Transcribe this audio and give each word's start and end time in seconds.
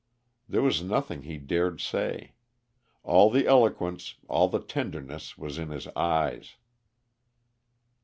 There 0.49 0.63
was 0.63 0.81
nothing 0.81 1.21
he 1.21 1.37
dared 1.37 1.79
say. 1.79 2.33
All 3.03 3.29
the 3.29 3.45
eloquence, 3.45 4.15
all 4.27 4.47
the 4.47 4.57
tenderness, 4.59 5.37
was 5.37 5.59
in 5.59 5.69
his 5.69 5.85
eyes. 5.89 6.55